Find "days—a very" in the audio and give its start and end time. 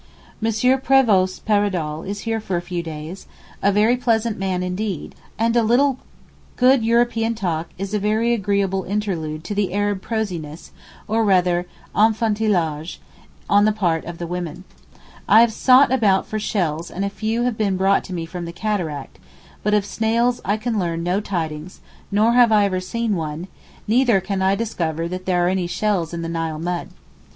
2.81-3.95